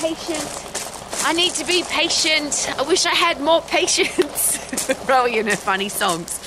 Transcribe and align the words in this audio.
patient. 0.00 1.22
I 1.24 1.32
need 1.32 1.52
to 1.54 1.64
be 1.64 1.82
patient. 1.84 2.72
I 2.78 2.82
wish 2.82 3.06
I 3.06 3.14
had 3.14 3.40
more 3.40 3.60
patience. 3.68 4.94
Brilliant 5.06 5.48
and 5.48 5.58
funny 5.58 5.88
songs. 5.88 6.40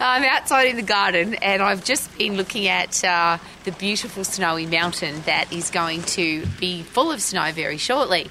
I'm 0.00 0.22
outside 0.22 0.68
in 0.68 0.76
the 0.76 0.82
garden 0.82 1.34
and 1.34 1.60
I've 1.60 1.84
just 1.84 2.16
been 2.18 2.36
looking 2.36 2.68
at 2.68 3.02
uh, 3.04 3.38
the 3.64 3.72
beautiful 3.72 4.22
snowy 4.22 4.66
mountain 4.66 5.22
that 5.22 5.52
is 5.52 5.70
going 5.70 6.02
to 6.02 6.46
be 6.60 6.82
full 6.82 7.10
of 7.10 7.20
snow 7.20 7.50
very 7.52 7.78
shortly. 7.78 8.28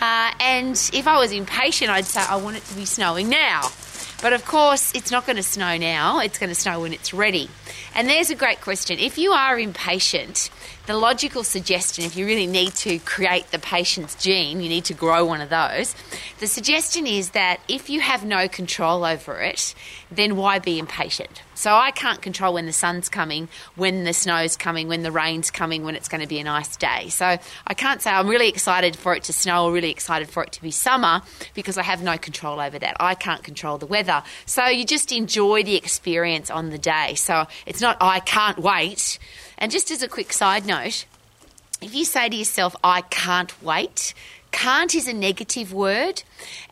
Uh, 0.00 0.32
and 0.40 0.72
if 0.92 1.06
I 1.06 1.18
was 1.18 1.32
impatient, 1.32 1.90
I'd 1.90 2.06
say 2.06 2.20
I 2.20 2.36
want 2.36 2.56
it 2.56 2.64
to 2.64 2.74
be 2.74 2.84
snowing 2.84 3.28
now. 3.28 3.70
But 4.22 4.34
of 4.34 4.44
course, 4.44 4.94
it's 4.94 5.10
not 5.10 5.24
going 5.24 5.36
to 5.36 5.42
snow 5.42 5.78
now, 5.78 6.20
it's 6.20 6.38
going 6.38 6.50
to 6.50 6.54
snow 6.54 6.80
when 6.80 6.92
it's 6.92 7.14
ready. 7.14 7.48
And 7.94 8.08
there's 8.08 8.30
a 8.30 8.34
great 8.34 8.60
question. 8.60 8.98
If 8.98 9.16
you 9.16 9.32
are 9.32 9.58
impatient, 9.58 10.50
the 10.90 10.96
logical 10.96 11.44
suggestion, 11.44 12.04
if 12.04 12.16
you 12.16 12.26
really 12.26 12.48
need 12.48 12.74
to 12.74 12.98
create 12.98 13.48
the 13.52 13.60
patient's 13.60 14.16
gene, 14.16 14.60
you 14.60 14.68
need 14.68 14.84
to 14.86 14.94
grow 14.94 15.24
one 15.24 15.40
of 15.40 15.48
those. 15.48 15.94
The 16.40 16.48
suggestion 16.48 17.06
is 17.06 17.30
that 17.30 17.60
if 17.68 17.88
you 17.88 18.00
have 18.00 18.24
no 18.24 18.48
control 18.48 19.04
over 19.04 19.40
it, 19.40 19.72
then 20.10 20.34
why 20.34 20.58
be 20.58 20.80
impatient? 20.80 21.42
So 21.54 21.74
I 21.74 21.90
can't 21.90 22.20
control 22.22 22.54
when 22.54 22.66
the 22.66 22.72
sun's 22.72 23.08
coming, 23.08 23.48
when 23.76 24.04
the 24.04 24.12
snow's 24.14 24.56
coming, 24.56 24.88
when 24.88 25.02
the 25.02 25.12
rain's 25.12 25.50
coming, 25.50 25.84
when 25.84 25.94
it's 25.94 26.08
going 26.08 26.22
to 26.22 26.26
be 26.26 26.40
a 26.40 26.44
nice 26.44 26.74
day. 26.76 27.08
So 27.10 27.36
I 27.66 27.74
can't 27.74 28.02
say 28.02 28.10
I'm 28.10 28.26
really 28.26 28.48
excited 28.48 28.96
for 28.96 29.14
it 29.14 29.24
to 29.24 29.32
snow 29.32 29.66
or 29.66 29.72
really 29.72 29.90
excited 29.90 30.28
for 30.28 30.42
it 30.42 30.52
to 30.52 30.62
be 30.62 30.70
summer 30.70 31.20
because 31.54 31.76
I 31.78 31.82
have 31.82 32.02
no 32.02 32.16
control 32.16 32.58
over 32.60 32.78
that. 32.78 32.96
I 32.98 33.14
can't 33.14 33.44
control 33.44 33.78
the 33.78 33.86
weather. 33.86 34.22
So 34.46 34.66
you 34.66 34.84
just 34.84 35.12
enjoy 35.12 35.62
the 35.62 35.76
experience 35.76 36.50
on 36.50 36.70
the 36.70 36.78
day. 36.78 37.14
So 37.14 37.46
it's 37.66 37.82
not, 37.82 37.98
I 38.00 38.20
can't 38.20 38.58
wait. 38.58 39.18
And 39.60 39.70
just 39.70 39.90
as 39.90 40.02
a 40.02 40.08
quick 40.08 40.32
side 40.32 40.64
note, 40.64 41.04
if 41.82 41.94
you 41.94 42.04
say 42.04 42.28
to 42.28 42.36
yourself, 42.36 42.74
I 42.82 43.02
can't 43.02 43.62
wait, 43.62 44.14
can't 44.52 44.94
is 44.94 45.06
a 45.06 45.12
negative 45.12 45.72
word, 45.72 46.22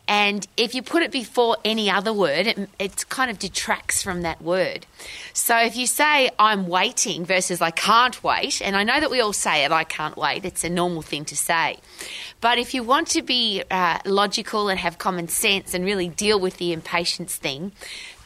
and 0.07 0.47
if 0.57 0.73
you 0.73 0.81
put 0.81 1.03
it 1.03 1.11
before 1.11 1.57
any 1.63 1.89
other 1.89 2.11
word, 2.11 2.47
it, 2.47 2.69
it, 2.79 3.09
kind 3.09 3.29
of 3.31 3.39
detracts 3.39 4.01
from 4.01 4.23
that 4.23 4.41
word. 4.41 4.85
So 5.33 5.57
if 5.57 5.77
you 5.77 5.87
say, 5.87 6.31
I'm 6.39 6.67
waiting 6.67 7.25
versus 7.25 7.61
I 7.61 7.71
can't 7.71 8.21
wait, 8.23 8.61
and 8.61 8.75
I 8.75 8.83
know 8.83 8.99
that 8.99 9.11
we 9.11 9.21
all 9.21 9.33
say 9.33 9.63
it, 9.63 9.71
I 9.71 9.83
can't 9.83 10.17
wait, 10.17 10.45
it's 10.45 10.63
a 10.63 10.69
normal 10.69 11.01
thing 11.01 11.25
to 11.25 11.37
say. 11.37 11.77
But 12.41 12.57
if 12.57 12.73
you 12.73 12.83
want 12.83 13.07
to 13.09 13.21
be 13.21 13.63
uh, 13.69 13.99
logical 14.05 14.67
and 14.67 14.79
have 14.79 14.97
common 14.97 15.27
sense 15.27 15.73
and 15.73 15.85
really 15.85 16.09
deal 16.09 16.39
with 16.39 16.57
the 16.57 16.73
impatience 16.73 17.35
thing, 17.35 17.71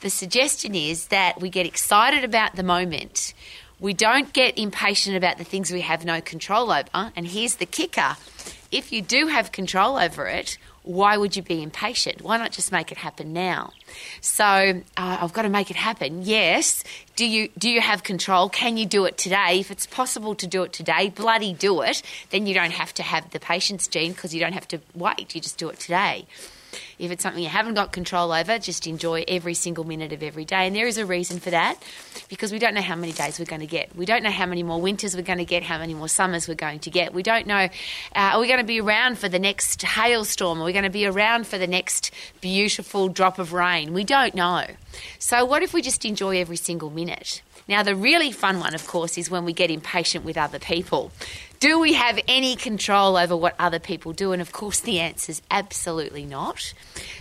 the 0.02 0.09
suggestion 0.09 0.75
is 0.75 1.08
that 1.08 1.39
we 1.39 1.50
get 1.50 1.66
excited 1.66 2.23
about 2.23 2.55
the 2.55 2.64
moment. 2.64 3.33
We 3.80 3.94
don't 3.94 4.32
get 4.34 4.58
impatient 4.58 5.18
about 5.18 5.38
the 5.38 5.44
things 5.44 5.72
we 5.72 5.82
have 5.82 6.06
no 6.06 6.22
control 6.22 6.72
over. 6.72 7.12
And 7.16 7.28
here's 7.28 7.56
the 7.56 7.66
kicker 7.66 8.16
if 8.74 8.92
you 8.92 9.04
do 9.04 9.28
have 9.28 9.52
control 9.52 9.98
over 9.98 10.28
it, 10.28 10.58
why 10.82 11.16
would 11.16 11.36
you 11.36 11.44
be 11.44 11.62
impatient? 11.62 12.22
Why 12.22 12.38
not 12.38 12.52
just 12.52 12.72
make 12.72 12.92
it 12.92 12.98
happen 12.98 13.32
now? 13.32 13.72
So 14.20 14.44
uh, 14.44 15.18
I've 15.22 15.32
got 15.32 15.44
to 15.44 15.50
make 15.50 15.70
it 15.70 15.78
happen. 15.78 16.24
Yes. 16.24 16.84
Do 17.16 17.26
you 17.26 17.50
do 17.58 17.70
you 17.70 17.80
have 17.80 18.04
control? 18.04 18.50
Can 18.50 18.76
you 18.76 18.86
do 18.86 19.06
it 19.06 19.18
today? 19.18 19.60
If 19.60 19.72
it's 19.72 19.86
possible 19.86 20.36
to 20.36 20.48
do 20.48 20.64
it 20.64 20.74
today, 20.74 21.10
bloody 21.10 21.54
do 21.54 21.82
it. 21.82 22.02
Then 22.32 22.48
you 22.48 22.54
don't 22.54 22.72
have 22.72 22.94
to 22.96 23.04
have 23.04 23.30
the 23.30 23.40
patience 23.40 23.88
gene 23.88 24.12
because 24.12 24.34
you 24.34 24.40
don't 24.40 24.54
have 24.54 24.68
to 24.70 24.82
wait. 24.96 25.34
You 25.36 25.40
just 25.40 25.58
do 25.58 25.70
it 25.70 25.80
today. 25.80 26.26
If 27.00 27.12
it's 27.12 27.24
something 27.24 27.42
you 27.42 27.50
haven't 27.50 27.76
got 27.76 27.92
control 27.92 28.32
over, 28.32 28.60
just 28.60 28.88
enjoy 28.88 29.24
every 29.28 29.54
single 29.54 29.84
minute 29.84 30.14
of 30.14 30.24
every 30.24 30.46
day. 30.46 30.68
And 30.68 30.76
there 30.76 30.88
is 30.88 30.98
a 30.98 31.06
reason 31.06 31.40
for 31.40 31.50
that 31.50 31.82
because 32.30 32.52
we 32.52 32.60
don't 32.60 32.74
know 32.74 32.82
how 32.82 32.96
many 32.96 33.12
days 33.12 33.40
we're 33.40 33.46
going 33.46 33.62
to 33.62 33.68
get. 33.68 33.96
We 33.96 34.06
don't 34.06 34.24
know 34.24 34.32
how 34.32 34.46
many 34.46 34.64
more 34.64 34.82
winters 34.82 35.16
we're 35.16 35.24
going 35.24 35.40
to 35.40 35.46
get, 35.46 35.64
how 35.64 35.78
many 35.78 35.94
more 35.94 36.08
summers 36.08 36.48
we're 36.48 36.56
going 36.56 36.80
to 36.80 36.90
get. 36.90 37.14
We 37.14 37.24
don't 37.24 37.48
know, 37.48 37.56
uh, 37.56 37.70
are 38.16 38.40
we 38.40 38.48
going 38.48 38.60
to 38.60 38.66
be 38.66 38.82
around 38.82 39.18
for 39.18 39.30
the 39.30 39.40
next 39.40 39.82
hailstorm? 39.82 40.62
Are 40.62 40.66
we 40.66 40.74
going 40.74 40.84
to 40.84 40.90
be 40.90 41.06
around 41.06 41.48
for 41.48 41.58
the 41.58 41.68
next 41.68 42.12
beautiful 42.42 43.10
drop 43.10 43.40
of 43.40 43.54
rain? 43.54 43.94
We 43.94 44.04
don't 44.04 44.36
know. 44.36 44.66
So, 45.20 45.46
what 45.46 45.64
if 45.64 45.74
we 45.74 45.82
just 45.82 46.06
enjoy 46.06 46.39
every 46.39 46.58
single 46.58 46.89
minute? 46.89 47.42
Now, 47.67 47.82
the 47.82 47.95
really 47.95 48.32
fun 48.32 48.60
one, 48.60 48.76
of 48.76 48.86
course, 48.88 49.17
is 49.17 49.32
when 49.32 49.45
we 49.45 49.54
get 49.54 49.72
impatient 49.72 50.26
with 50.26 50.38
other 50.38 50.60
people. 50.60 51.12
Do 51.64 51.80
we 51.80 51.94
have 51.94 52.20
any 52.28 52.58
control 52.58 53.16
over 53.16 53.38
what 53.38 53.56
other 53.58 53.80
people 53.80 54.12
do? 54.12 54.34
And 54.34 54.42
of 54.42 54.52
course, 54.52 54.82
the 54.82 55.00
answer 55.00 55.32
is 55.32 55.42
absolutely 55.50 56.26
not. 56.26 56.74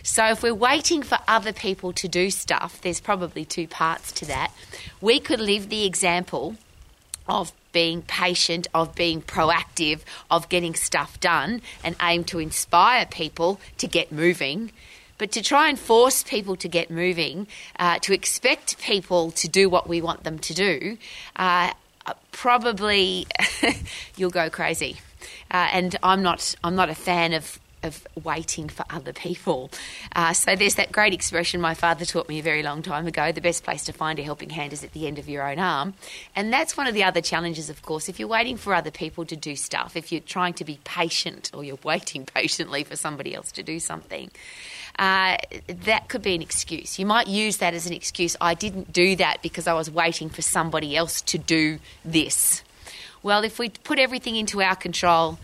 So, 0.02 0.30
if 0.30 0.42
we're 0.42 0.52
waiting 0.52 1.04
for 1.04 1.18
other 1.28 1.52
people 1.52 1.92
to 1.92 2.08
do 2.08 2.28
stuff, 2.28 2.80
there's 2.80 2.98
probably 2.98 3.44
two 3.44 3.68
parts 3.68 4.10
to 4.10 4.24
that. 4.24 4.50
We 5.00 5.20
could 5.20 5.38
live 5.38 5.68
the 5.68 5.84
example 5.84 6.56
of 7.28 7.52
being 7.70 8.02
patient, 8.02 8.66
of 8.74 8.96
being 8.96 9.22
proactive, 9.22 10.00
of 10.28 10.48
getting 10.48 10.74
stuff 10.74 11.20
done, 11.20 11.62
and 11.84 11.94
aim 12.02 12.24
to 12.24 12.40
inspire 12.40 13.06
people 13.06 13.60
to 13.78 13.86
get 13.86 14.10
moving. 14.10 14.72
But 15.18 15.30
to 15.32 15.42
try 15.42 15.68
and 15.68 15.78
force 15.78 16.24
people 16.24 16.56
to 16.56 16.66
get 16.66 16.90
moving, 16.90 17.46
uh, 17.78 18.00
to 18.00 18.12
expect 18.12 18.80
people 18.80 19.30
to 19.30 19.46
do 19.46 19.70
what 19.70 19.88
we 19.88 20.02
want 20.02 20.24
them 20.24 20.40
to 20.40 20.52
do, 20.52 20.98
uh, 21.36 21.74
probably 22.30 23.26
you'll 24.16 24.30
go 24.30 24.50
crazy. 24.50 24.98
Uh, 25.50 25.68
and 25.72 25.96
I'm 26.02 26.22
not 26.22 26.54
I'm 26.64 26.74
not 26.74 26.88
a 26.88 26.94
fan 26.94 27.32
of 27.32 27.58
of 27.82 28.06
waiting 28.22 28.68
for 28.68 28.84
other 28.90 29.12
people. 29.12 29.70
Uh, 30.14 30.32
so 30.32 30.56
there's 30.56 30.76
that 30.76 30.92
great 30.92 31.12
expression 31.12 31.60
my 31.60 31.74
father 31.74 32.04
taught 32.04 32.28
me 32.28 32.38
a 32.38 32.42
very 32.42 32.62
long 32.62 32.82
time 32.82 33.06
ago 33.06 33.32
the 33.32 33.40
best 33.40 33.64
place 33.64 33.84
to 33.84 33.92
find 33.92 34.18
a 34.18 34.22
helping 34.22 34.50
hand 34.50 34.72
is 34.72 34.84
at 34.84 34.92
the 34.92 35.06
end 35.06 35.18
of 35.18 35.28
your 35.28 35.48
own 35.48 35.58
arm. 35.58 35.94
And 36.34 36.52
that's 36.52 36.76
one 36.76 36.86
of 36.86 36.94
the 36.94 37.04
other 37.04 37.20
challenges, 37.20 37.70
of 37.70 37.82
course. 37.82 38.08
If 38.08 38.18
you're 38.18 38.28
waiting 38.28 38.56
for 38.56 38.74
other 38.74 38.90
people 38.90 39.24
to 39.26 39.36
do 39.36 39.56
stuff, 39.56 39.96
if 39.96 40.12
you're 40.12 40.20
trying 40.20 40.54
to 40.54 40.64
be 40.64 40.78
patient 40.84 41.50
or 41.54 41.64
you're 41.64 41.78
waiting 41.82 42.26
patiently 42.34 42.84
for 42.84 42.96
somebody 42.96 43.34
else 43.34 43.52
to 43.52 43.62
do 43.62 43.80
something, 43.80 44.30
uh, 44.98 45.36
that 45.66 46.08
could 46.08 46.22
be 46.22 46.34
an 46.34 46.42
excuse. 46.42 46.98
You 46.98 47.06
might 47.06 47.26
use 47.26 47.58
that 47.58 47.74
as 47.74 47.86
an 47.86 47.92
excuse. 47.92 48.36
I 48.40 48.54
didn't 48.54 48.92
do 48.92 49.16
that 49.16 49.42
because 49.42 49.66
I 49.66 49.72
was 49.72 49.90
waiting 49.90 50.28
for 50.28 50.42
somebody 50.42 50.96
else 50.96 51.20
to 51.22 51.38
do 51.38 51.78
this. 52.04 52.62
Well, 53.22 53.44
if 53.44 53.58
we 53.58 53.70
put 53.70 53.98
everything 53.98 54.36
into 54.36 54.60
our 54.60 54.76
control, 54.76 55.38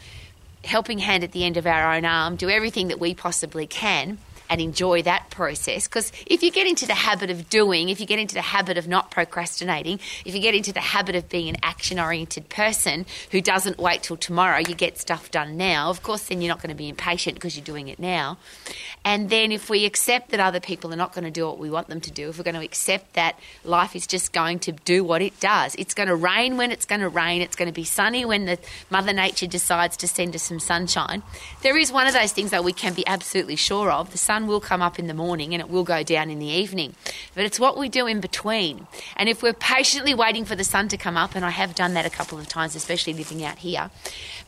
helping 0.64 0.98
hand 0.98 1.24
at 1.24 1.32
the 1.32 1.44
end 1.44 1.56
of 1.56 1.66
our 1.66 1.94
own 1.94 2.04
arm, 2.04 2.36
do 2.36 2.48
everything 2.50 2.88
that 2.88 3.00
we 3.00 3.14
possibly 3.14 3.66
can, 3.66 4.18
and 4.50 4.60
enjoy 4.60 5.02
that 5.02 5.30
process. 5.30 5.86
Because 5.86 6.12
if 6.26 6.42
you 6.42 6.50
get 6.50 6.66
into 6.66 6.86
the 6.86 6.94
habit 6.94 7.30
of 7.30 7.48
doing, 7.48 7.88
if 7.88 8.00
you 8.00 8.06
get 8.06 8.18
into 8.18 8.34
the 8.34 8.42
habit 8.42 8.78
of 8.78 8.88
not 8.88 9.10
procrastinating, 9.10 10.00
if 10.24 10.34
you 10.34 10.40
get 10.40 10.54
into 10.54 10.72
the 10.72 10.80
habit 10.80 11.14
of 11.16 11.28
being 11.28 11.48
an 11.48 11.56
action 11.62 11.98
oriented 11.98 12.48
person 12.48 13.06
who 13.30 13.40
doesn't 13.40 13.78
wait 13.78 14.02
till 14.02 14.16
tomorrow, 14.16 14.58
you 14.58 14.74
get 14.74 14.98
stuff 14.98 15.30
done 15.30 15.56
now, 15.56 15.90
of 15.90 16.02
course, 16.02 16.26
then 16.28 16.40
you're 16.40 16.48
not 16.48 16.62
going 16.62 16.70
to 16.70 16.76
be 16.76 16.88
impatient 16.88 17.34
because 17.34 17.56
you're 17.56 17.64
doing 17.64 17.88
it 17.88 17.98
now. 17.98 18.38
And 19.04 19.30
then 19.30 19.52
if 19.52 19.70
we 19.70 19.84
accept 19.84 20.30
that 20.30 20.40
other 20.40 20.60
people 20.60 20.92
are 20.92 20.96
not 20.96 21.12
going 21.12 21.24
to 21.24 21.30
do 21.30 21.46
what 21.46 21.58
we 21.58 21.70
want 21.70 21.88
them 21.88 22.00
to 22.00 22.10
do, 22.10 22.28
if 22.28 22.38
we're 22.38 22.44
going 22.44 22.54
to 22.54 22.64
accept 22.64 23.14
that 23.14 23.38
life 23.64 23.94
is 23.96 24.06
just 24.06 24.32
going 24.32 24.58
to 24.60 24.72
do 24.72 25.04
what 25.04 25.22
it 25.22 25.38
does, 25.40 25.74
it's 25.76 25.94
going 25.94 26.08
to 26.08 26.16
rain 26.16 26.56
when 26.56 26.70
it's 26.70 26.84
going 26.84 27.00
to 27.00 27.08
rain, 27.08 27.42
it's 27.42 27.56
going 27.56 27.68
to 27.68 27.74
be 27.74 27.84
sunny 27.84 28.24
when 28.24 28.44
the 28.44 28.58
Mother 28.90 29.12
Nature 29.12 29.46
decides 29.46 29.96
to 29.98 30.08
send 30.08 30.34
us 30.34 30.42
some 30.42 30.60
sunshine. 30.60 31.22
There 31.62 31.76
is 31.76 31.92
one 31.92 32.06
of 32.06 32.14
those 32.14 32.32
things 32.32 32.50
that 32.50 32.64
we 32.64 32.72
can 32.72 32.94
be 32.94 33.06
absolutely 33.06 33.56
sure 33.56 33.90
of 33.90 34.10
the 34.12 34.18
sun 34.18 34.37
sun 34.38 34.46
will 34.46 34.60
come 34.60 34.82
up 34.82 34.98
in 35.00 35.08
the 35.08 35.14
morning 35.14 35.52
and 35.52 35.60
it 35.60 35.68
will 35.68 35.82
go 35.82 36.04
down 36.04 36.30
in 36.30 36.38
the 36.38 36.46
evening. 36.46 36.94
But 37.34 37.44
it's 37.44 37.58
what 37.58 37.76
we 37.76 37.88
do 37.88 38.06
in 38.06 38.20
between. 38.20 38.86
And 39.16 39.28
if 39.28 39.42
we're 39.42 39.52
patiently 39.52 40.14
waiting 40.14 40.44
for 40.44 40.54
the 40.54 40.64
sun 40.64 40.86
to 40.88 40.96
come 40.96 41.16
up, 41.16 41.34
and 41.34 41.44
I 41.44 41.50
have 41.50 41.74
done 41.74 41.94
that 41.94 42.06
a 42.06 42.10
couple 42.10 42.38
of 42.38 42.48
times, 42.48 42.76
especially 42.76 43.14
living 43.14 43.44
out 43.44 43.58
here, 43.58 43.90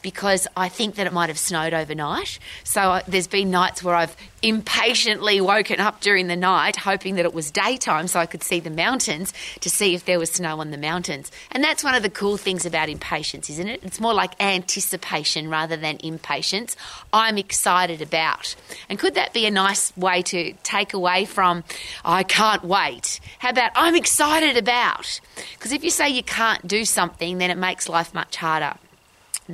because 0.02 0.46
I 0.56 0.68
think 0.68 0.94
that 0.94 1.06
it 1.06 1.12
might 1.12 1.28
have 1.28 1.38
snowed 1.38 1.74
overnight. 1.74 2.38
So 2.62 2.80
uh, 2.80 3.02
there's 3.08 3.26
been 3.26 3.50
nights 3.50 3.82
where 3.82 3.94
I've 3.94 4.16
impatiently 4.42 5.40
woken 5.40 5.80
up 5.80 6.00
during 6.00 6.28
the 6.28 6.36
night, 6.36 6.76
hoping 6.76 7.16
that 7.16 7.24
it 7.24 7.34
was 7.34 7.50
daytime 7.50 8.06
so 8.06 8.20
I 8.20 8.26
could 8.26 8.42
see 8.42 8.60
the 8.60 8.70
mountains 8.70 9.34
to 9.60 9.68
see 9.68 9.94
if 9.94 10.04
there 10.04 10.18
was 10.18 10.30
snow 10.30 10.60
on 10.60 10.70
the 10.70 10.78
mountains. 10.78 11.30
And 11.50 11.62
that's 11.62 11.84
one 11.84 11.94
of 11.94 12.02
the 12.02 12.10
cool 12.10 12.36
things 12.36 12.64
about 12.64 12.88
impatience, 12.88 13.50
isn't 13.50 13.68
it? 13.68 13.82
It's 13.82 14.00
more 14.00 14.14
like 14.14 14.40
anticipation 14.40 15.50
rather 15.50 15.76
than 15.76 15.98
impatience. 16.02 16.76
I'm 17.12 17.36
excited 17.36 18.00
about. 18.00 18.54
And 18.88 18.98
could 18.98 19.14
that 19.14 19.34
be 19.34 19.44
a 19.46 19.50
nice 19.50 19.80
way 19.97 20.23
to 20.23 20.55
take 20.62 20.94
away 20.94 21.25
from, 21.25 21.65
I 22.05 22.23
can't 22.23 22.65
wait? 22.65 23.21
How 23.38 23.50
about, 23.50 23.73
I'm 23.75 23.97
excited 23.97 24.56
about? 24.56 25.21
Because 25.55 25.73
if 25.73 25.82
you 25.85 25.91
say 25.91 26.09
you 26.09 26.23
can't 26.23 26.67
do 26.67 26.85
something, 26.85 27.38
then 27.38 27.50
it 27.50 27.59
makes 27.59 27.88
life 27.88 28.15
much 28.15 28.37
harder 28.37 28.75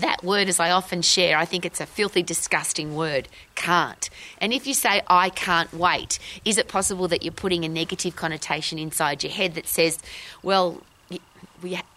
that 0.01 0.23
word, 0.23 0.49
as 0.49 0.61
I 0.61 0.71
often 0.71 1.03
share, 1.03 1.37
I 1.39 1.45
think 1.45 1.65
it's 1.65 1.81
a 1.81 1.87
filthy, 1.87 2.23
disgusting 2.23 2.95
word. 2.95 3.29
Can't. 3.55 4.09
And 4.41 4.53
if 4.53 4.67
you 4.67 4.75
say, 4.75 5.03
I 5.09 5.31
can't 5.31 5.73
wait, 5.73 6.19
is 6.45 6.59
it 6.59 6.69
possible 6.69 7.09
that 7.09 7.23
you're 7.23 7.33
putting 7.33 7.65
a 7.65 7.69
negative 7.69 8.17
connotation 8.17 8.79
inside 8.79 9.23
your 9.23 9.33
head 9.33 9.55
that 9.55 9.67
says, 9.67 9.99
well, 10.43 10.83
you, 11.09 11.19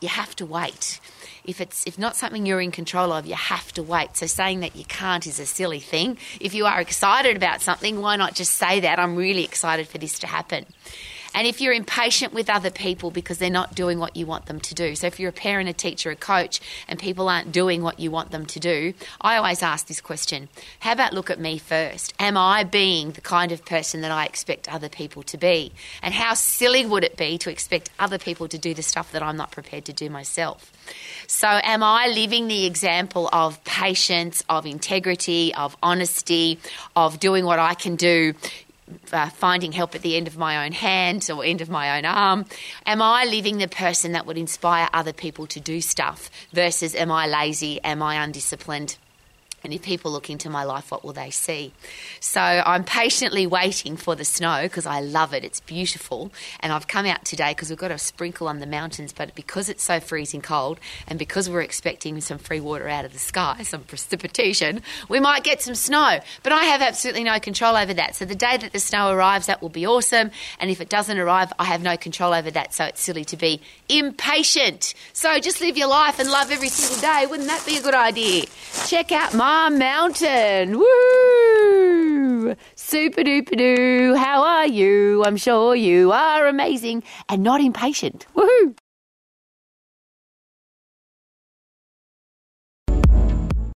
you 0.02 0.08
have 0.08 0.36
to 0.38 0.46
wait? 0.46 1.00
If 1.44 1.62
it's 1.62 1.86
if 1.86 1.98
not 1.98 2.16
something 2.16 2.46
you're 2.46 2.62
in 2.62 2.72
control 2.72 3.12
of, 3.12 3.26
you 3.26 3.36
have 3.36 3.72
to 3.74 3.84
wait. 3.84 4.18
So 4.18 4.26
saying 4.26 4.60
that 4.62 4.76
you 4.76 4.86
can't 4.86 5.26
is 5.26 5.40
a 5.40 5.46
silly 5.46 5.80
thing. 5.80 6.18
If 6.40 6.54
you 6.54 6.66
are 6.66 6.80
excited 6.80 7.36
about 7.36 7.62
something, 7.62 8.02
why 8.02 8.16
not 8.16 8.36
just 8.36 8.56
say 8.56 8.80
that? 8.82 9.00
I'm 9.00 9.16
really 9.16 9.44
excited 9.44 9.88
for 9.88 9.98
this 9.98 10.20
to 10.20 10.28
happen. 10.28 10.66
And 11.34 11.46
if 11.46 11.62
you're 11.62 11.74
impatient 11.74 12.34
with 12.34 12.50
other 12.50 12.72
people 12.72 13.12
because 13.12 13.38
they're 13.38 13.50
not 13.50 13.76
doing 13.76 14.00
what 14.00 14.16
you 14.16 14.26
want 14.26 14.48
them 14.48 14.60
to 14.62 14.74
do, 14.74 14.96
so 14.96 15.08
if 15.08 15.20
you're 15.20 15.30
a 15.30 15.34
parent, 15.34 15.70
a 15.70 15.74
teacher, 15.74 16.10
a 16.10 16.16
coach, 16.16 16.60
and 16.88 17.00
people 17.00 17.30
aren't 17.30 17.52
doing 17.52 17.82
what 17.82 18.00
you 18.00 18.12
want 18.12 18.32
them 18.32 18.46
to 18.48 18.60
do, 18.60 18.94
I 19.22 19.38
always 19.38 19.62
ask 19.62 19.88
this 19.88 20.02
question 20.02 20.50
How 20.80 20.94
about 20.94 21.14
look 21.14 21.30
at 21.30 21.40
me 21.40 21.58
first? 21.58 22.14
Am 22.20 22.36
I 22.38 22.64
being 22.64 23.12
the 23.12 23.22
kind 23.22 23.52
of 23.52 23.64
person 23.66 24.02
that 24.02 24.12
I 24.12 24.26
expect 24.26 24.68
other 24.68 24.90
people 24.90 25.24
to 25.24 25.38
be? 25.38 25.72
And 26.02 26.14
how 26.14 26.34
silly 26.34 26.86
would 26.86 27.04
it 27.04 27.18
be 27.18 27.38
to 27.40 27.52
expect 27.52 27.90
other 28.00 28.18
people 28.18 28.48
to 28.48 28.58
do 28.58 28.74
the 28.74 28.84
stuff 28.84 29.12
that 29.12 29.24
I'm 29.24 29.38
not 29.38 29.52
prepared 29.52 29.86
to 29.86 29.94
do 29.94 30.10
myself? 30.10 30.72
So, 31.28 31.48
am 31.48 31.84
I 31.84 32.08
living 32.08 32.48
the 32.48 32.66
example 32.66 33.30
of 33.32 33.64
patience, 33.64 34.44
of 34.50 34.66
integrity, 34.66 35.54
of 35.54 35.78
honesty, 35.84 36.60
of 36.96 37.20
doing 37.20 37.46
what 37.46 37.60
I 37.60 37.76
can 37.76 37.96
do? 37.96 38.34
Uh, 39.12 39.30
finding 39.30 39.72
help 39.72 39.96
at 39.96 40.02
the 40.02 40.16
end 40.16 40.28
of 40.28 40.38
my 40.38 40.66
own 40.66 40.72
hand 40.72 41.30
or 41.32 41.44
end 41.44 41.62
of 41.62 41.70
my 41.70 41.98
own 41.98 42.06
arm? 42.06 42.46
Am 42.86 43.02
I 43.02 43.26
living 43.26 43.58
the 43.58 43.68
person 43.68 44.14
that 44.14 44.26
would 44.26 44.38
inspire 44.38 44.90
other 44.94 45.14
people 45.14 45.46
to 45.48 45.60
do 45.60 45.82
stuff 45.82 46.30
versus 46.54 46.96
am 46.96 47.12
I 47.12 47.28
lazy? 47.28 47.80
Am 47.84 48.02
I 48.02 48.16
undisciplined? 48.24 48.98
And 49.64 49.74
if 49.74 49.82
people 49.82 50.12
look 50.12 50.30
into 50.30 50.50
my 50.50 50.64
life, 50.64 50.92
what 50.92 51.04
will 51.04 51.14
they 51.14 51.30
see? 51.30 51.74
So 52.20 52.42
I'm 52.42 52.84
patiently 52.84 53.46
waiting 53.46 53.98
for 53.98 54.16
the 54.16 54.26
snow 54.26 54.64
because 54.64 54.86
I 54.86 55.02
love 55.02 55.34
it. 55.34 55.44
It's 55.44 55.60
beautiful. 55.60 56.32
And 56.60 56.72
I've 56.72 56.88
come 56.88 57.06
out 57.06 57.26
today 57.26 57.52
because 57.52 57.70
we've 57.70 57.80
got 57.80 57.92
a 57.92 57.98
sprinkle 57.98 58.48
on 58.48 58.60
the 58.60 58.66
mountains, 58.66 59.14
but 59.14 59.36
because 59.36 59.70
it's 59.70 59.84
so 59.84 60.00
freezing 60.00 60.42
cold 60.42 60.80
and 61.08 61.20
because 61.20 61.50
we're 61.50 61.62
expecting 61.62 62.20
some 62.22 62.38
free 62.38 62.60
water 62.60 62.88
out 62.88 63.06
of 63.06 63.14
the 63.14 63.20
sky, 63.20 63.62
some 63.64 63.82
precipitation, 63.82 64.82
we 65.10 65.20
might 65.20 65.44
get 65.44 65.62
some 65.62 65.76
snow. 65.76 66.20
But 66.44 66.54
I 66.54 66.66
have 66.66 66.82
absolutely 66.82 67.24
no 67.24 67.40
control 67.40 67.76
over 67.76 67.94
that. 67.94 68.16
So 68.16 68.26
the 68.26 68.36
day 68.36 68.58
that 68.58 68.72
the 68.72 68.80
snow 68.80 69.12
arrives, 69.12 69.48
that 69.48 69.62
will 69.62 69.70
be 69.70 69.86
awesome. 69.86 70.32
And 70.60 70.70
if 70.72 70.80
it 70.82 70.90
doesn't 70.90 71.18
arrive, 71.18 71.52
I 71.60 71.66
have 71.66 71.82
no 71.82 71.98
control 71.98 72.34
over 72.34 72.52
that. 72.52 72.74
So 72.74 72.86
it's 72.86 73.02
silly 73.02 73.26
to 73.26 73.38
be 73.38 73.62
impatient. 73.90 74.94
So 75.14 75.40
just 75.40 75.62
live 75.62 75.78
your 75.78 75.88
life 75.88 76.20
and 76.20 76.30
love 76.30 76.52
every 76.52 76.70
single 76.70 77.02
day. 77.02 77.26
Wouldn't 77.26 77.48
that 77.50 77.66
be 77.66 77.78
a 77.78 77.82
good 77.82 77.96
idea? 77.96 78.46
Check 78.88 79.12
out 79.12 79.34
my 79.34 79.49
Mountain. 79.50 80.78
Woo! 80.78 82.56
Super 82.76 83.24
duper 83.24 83.58
doo. 83.58 84.16
How 84.16 84.44
are 84.44 84.68
you? 84.68 85.24
I'm 85.24 85.38
sure 85.38 85.76
you 85.76 86.12
are 86.12 86.46
amazing 86.46 87.02
and 87.30 87.42
not 87.42 87.60
impatient. 87.60 88.28
Woohoo! 88.36 88.76